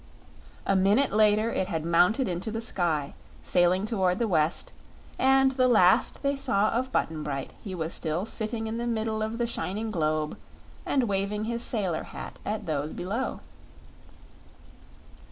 [0.65, 3.13] A minute later it had mounted into the sky,
[3.43, 4.71] sailing toward the west,
[5.19, 9.21] and the last they saw of Button Bright he was still sitting in the middle
[9.21, 10.39] of the shining globe
[10.87, 13.41] and waving his sailor hat at those below.